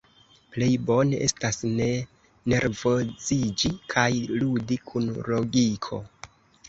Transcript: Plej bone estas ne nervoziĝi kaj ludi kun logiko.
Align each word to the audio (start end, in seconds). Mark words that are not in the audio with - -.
Plej 0.53 0.69
bone 0.85 1.17
estas 1.25 1.59
ne 1.81 1.89
nervoziĝi 2.53 3.71
kaj 3.95 4.09
ludi 4.41 4.79
kun 4.89 5.13
logiko. 5.35 6.01